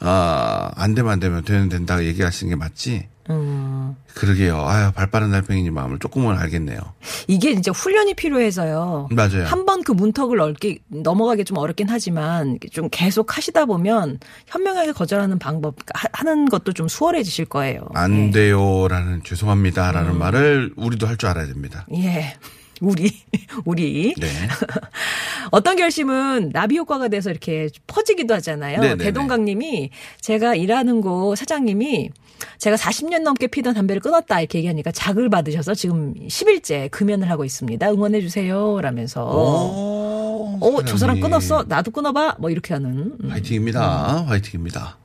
[0.01, 3.07] 아, 안 되면 안 되면 되는 된다 얘기하시는 게 맞지?
[3.29, 3.95] 음.
[4.15, 4.65] 그러게요.
[4.65, 6.79] 아유, 발 빠른 달팽이님 마음을 조금은 알겠네요.
[7.27, 9.09] 이게 진짜 훈련이 필요해서요.
[9.11, 9.45] 맞아요.
[9.45, 15.37] 한 번 그 문턱을 넓게 넘어가기 좀 어렵긴 하지만 좀 계속 하시다 보면 현명하게 거절하는
[15.37, 17.81] 방법 하- 하는 것도 좀 수월해지실 거예요.
[17.93, 21.85] 안 돼요라는 죄송합니다라는 말을 우리도 할 줄 알아야 됩니다.
[21.93, 22.35] 예.
[22.81, 23.11] 우리
[23.65, 24.27] 우리 네.
[25.51, 28.79] 어떤 결심은 나비 효과가 돼서 이렇게 퍼지기도 하잖아요.
[28.79, 29.03] 네네네.
[29.03, 29.89] 대동강님이
[30.21, 32.11] 제가 일하는 곳 사장님이
[32.57, 37.91] 제가 40년 넘게 피던 담배를 끊었다 이렇게 얘기하니까 자극을 받으셔서 지금 10일째 금연을 하고 있습니다.
[37.91, 38.79] 응원해 주세요.
[38.81, 41.19] 라면서 오, 어, 저 사람.
[41.19, 41.65] 끊었어?
[41.67, 42.35] 나도 끊어봐?
[42.39, 43.15] 뭐 이렇게 하는.
[43.21, 43.29] 음.
[43.29, 44.25] 화이팅입니다.
[44.27, 44.97] 화이팅입니다.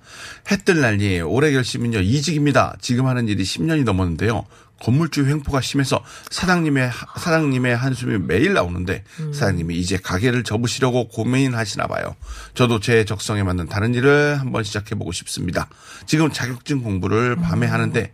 [0.51, 2.77] 해뜰 날니 올해 결심은요 이직입니다.
[2.81, 4.45] 지금 하는 일이 10년이 넘었는데요.
[4.81, 12.17] 건물주 횡포가 심해서 사장님의 하- 사장님의 한숨이 매일 나오는데 사장님이 이제 가게를 접으시려고 고민하시나 봐요.
[12.55, 15.69] 저도 제 적성에 맞는 다른 일을 한번 시작해 보고 싶습니다.
[16.07, 18.13] 지금 자격증 공부를 밤에 하는데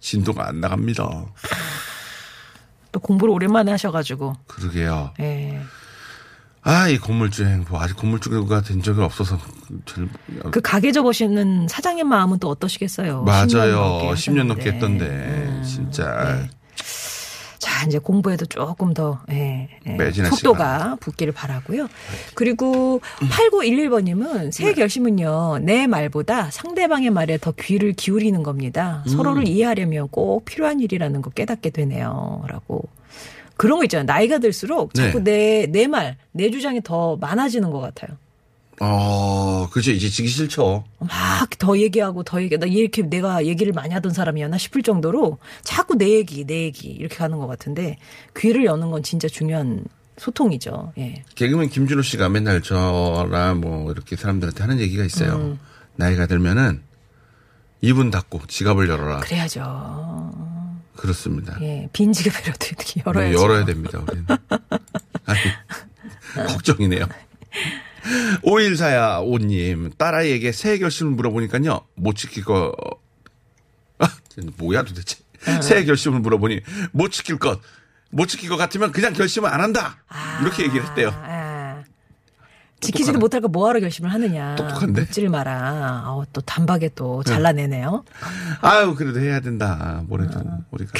[0.00, 1.04] 진도가 안 나갑니다.
[2.92, 4.34] 또 공부를 오랜만에 하셔가지고.
[4.46, 5.12] 그러게요.
[5.20, 5.60] 예.
[6.62, 9.38] 아, 이 건물주 횡포 아직 건물주가 된 적이 없어서
[9.86, 13.24] 잘그 가게 접으시는 사장님 마음은 또 어떠시겠어요?
[13.24, 13.76] 10년 맞아요.
[13.76, 14.72] 넘게 10년 넘게.
[14.72, 16.50] 했던데 진짜 네.
[17.58, 21.88] 자, 이제 공부에도 조금 더, 예, 예, 속도가 붙기를 바라고요.
[22.34, 23.28] 그리고 음.
[23.28, 24.50] 8911번님은 네.
[24.52, 29.02] 새 결심은요, 내 말보다 상대방의 말에 더 귀를 기울이는 겁니다.
[29.06, 29.10] 음.
[29.10, 32.44] 서로를 이해하려면 꼭 필요한 일이라는 거 깨닫게 되네요.
[32.48, 32.88] 라고.
[33.58, 34.06] 그런 거 있잖아요.
[34.06, 38.16] 나이가 들수록 자꾸 내, 내 말, 내 주장이 더 많아지는 것 같아요.
[38.80, 39.90] 어, 그죠.
[39.90, 40.84] 이제 지기 싫죠.
[41.00, 45.96] 막 더 얘기하고 더 얘기, 나 이렇게 내가 얘기를 많이 하던 사람이었나 싶을 정도로 자꾸
[45.96, 47.98] 내 얘기, 내 얘기 이렇게 가는 것 같은데
[48.36, 49.84] 귀를 여는 건 진짜 중요한
[50.18, 50.92] 소통이죠.
[50.98, 51.22] 예.
[51.34, 55.34] 개그맨 김준호 씨가 맨날 저랑 뭐 이렇게 사람들한테 하는 얘기가 있어요.
[55.34, 55.58] 음.
[55.96, 56.80] 나이가 들면은
[57.80, 59.20] 입은 닫고 지갑을 열어라.
[59.20, 60.57] 그래야죠.
[60.98, 61.56] 그렇습니다.
[61.62, 61.88] 예.
[61.92, 63.40] 빈 지갑이라도 이렇게 네, 열어야죠.
[63.40, 64.26] 열어야 됩니다, 우리는.
[65.26, 65.40] 아니,
[66.48, 67.06] 걱정이네요.
[68.42, 69.92] 5144야, 오님.
[69.96, 72.74] 딸아이에게 새해 결심을 물어보니까요, 못 지킬 거,
[73.98, 74.08] 아,
[74.56, 75.18] 뭐야 도대체.
[75.62, 76.60] 새해 결심을 물어보니,
[76.92, 77.60] 못 지킬 것,
[78.10, 80.02] 못 지킬 것 같으면 그냥 결심을 안 한다!
[80.42, 81.10] 이렇게 얘기를 했대요.
[81.14, 81.57] 아,
[82.80, 83.18] 지키지도.
[83.18, 84.54] 못할 거 뭐하러 결심을 하느냐.
[84.56, 85.02] 똑똑한데?
[85.02, 86.02] 묻지를 마라.
[86.06, 88.04] 아우, 또 단박에 또 잘라내네요.
[88.60, 90.02] 아유 그래도 해야 된다.
[90.06, 90.92] 뭐래도 우리가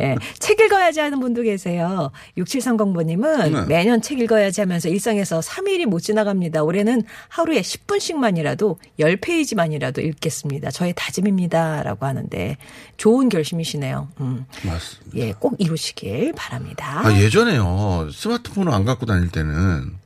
[0.00, 0.16] 예.
[0.38, 2.10] 책 읽어야지 하는 분도 계세요.
[2.38, 3.66] 6730번님은 네.
[3.66, 6.62] 매년 책 읽어야지 하면서 일상에서 3일이 못 지나갑니다.
[6.62, 10.70] 올해는 하루에 10분씩만이라도 10페이지만이라도 읽겠습니다.
[10.70, 11.82] 저의 다짐입니다.
[11.82, 12.56] 라고 하는데
[12.96, 14.08] 좋은 결심이시네요.
[14.20, 14.46] 음.
[14.64, 15.16] 맞습니다.
[15.16, 17.02] 예, 꼭 이루시길 바랍니다.
[17.04, 19.96] 아 예전에요 스마트폰을 안 갖고 다닐 때는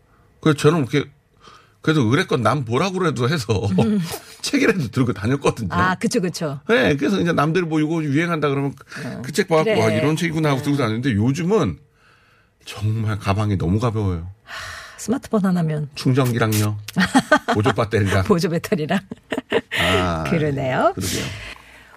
[0.46, 1.10] 그 저는 이렇게
[1.80, 3.46] 그래도 의뢰건 남 보라 그래도 해서
[4.42, 5.70] 책이라도 들고 다녔거든요.
[5.72, 6.60] 아, 그쵸, 그쵸.
[6.68, 8.74] 네, 그래서 이제 남들 뭐 이거 유행한다 그러면
[9.24, 9.80] 그책 봐갖고 그래.
[9.80, 11.78] 와 이런 책이구나 하고 들고 다녔는데 요즘은
[12.64, 14.30] 정말 가방이 너무 가벼워요.
[14.98, 16.78] 스마트폰 하나면 충전기랑요,
[17.52, 18.22] 보조 배터리랑.
[18.26, 19.00] 보조 배터리랑.
[19.80, 20.92] 아, 그러네요.
[20.94, 21.24] 그러게요.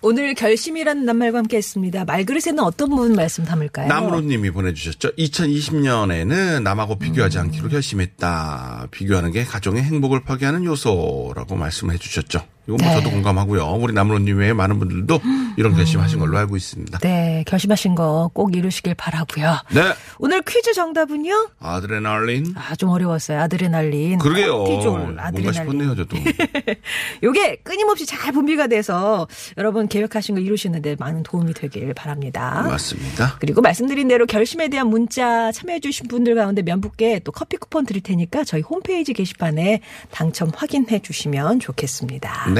[0.01, 2.05] 오늘 결심이라는 낱말과 함께 했습니다.
[2.05, 3.87] 말그릇에는 어떤 부분 말씀 담을까요?
[3.87, 5.11] 나무로님이 보내주셨죠.
[5.15, 7.43] 2020년에는 남하고 비교하지 음.
[7.43, 8.87] 않기로 결심했다.
[8.91, 12.41] 비교하는 게 가정의 행복을 파괴하는 요소라고 말씀을 해주셨죠.
[12.69, 12.93] 이건 뭐 네.
[13.01, 13.65] 저도 공감하고요.
[13.81, 15.19] 우리 나무로님 외에 많은 분들도
[15.57, 16.99] 이런 결심하신 걸로 알고 있습니다.
[16.99, 19.57] 네, 결심하신 거 꼭 이루시길 바라고요.
[19.73, 19.81] 네.
[20.19, 21.49] 오늘 퀴즈 정답은요?
[21.59, 22.53] 아드레날린.
[22.55, 23.39] 아, 좀 어려웠어요.
[23.41, 24.19] 아드레날린.
[24.19, 24.59] 그러게요.
[24.65, 25.53] 코티졸, 뭔가 아드레날린.
[25.53, 26.17] 싶었네요, 저도.
[27.23, 29.27] 요게 끊임없이 잘 분비가 돼서
[29.57, 32.65] 여러분 계획하신 거 이루시는데 많은 도움이 되길 바랍니다.
[32.67, 33.37] 맞습니다.
[33.39, 38.01] 그리고 말씀드린 대로 결심에 대한 문자 참여해주신 분들 가운데 몇 분께 또 커피 쿠폰 드릴
[38.03, 42.51] 테니까 저희 홈페이지 게시판에 당첨 확인해 주시면 좋겠습니다.
[42.53, 42.58] 네.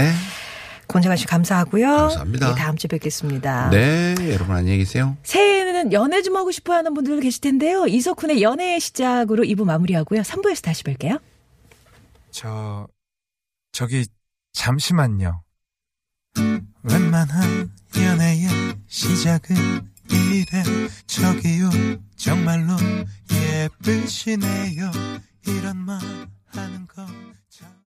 [0.87, 1.87] 권재관 씨 감사하고요.
[1.87, 2.49] 감사합니다.
[2.49, 3.69] 네, 다음 주에 뵙겠습니다.
[3.69, 4.15] 네.
[4.31, 5.15] 여러분 안녕히 계세요.
[5.23, 7.85] 새해에는 연애 좀 하고 싶어 하는 분들도 계실 텐데요.
[7.85, 10.21] 이석훈의 연애의 시작으로 2부 마무리하고요.
[10.21, 11.19] 3부에서 다시 뵐게요.
[12.31, 12.87] 저,
[13.71, 14.05] 저기,
[14.53, 15.43] 잠시만요.
[16.83, 18.47] 웬만한 연애의
[18.87, 19.55] 시작은
[20.11, 20.63] 이래,
[21.05, 21.69] 저기요,
[22.15, 22.75] 정말로
[23.31, 24.91] 예쁘시네요.
[25.45, 25.99] 이런 말
[26.47, 27.05] 하는 거.
[27.05, 27.28] 참-